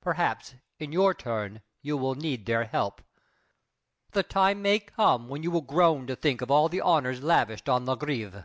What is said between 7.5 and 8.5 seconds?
on La Grève!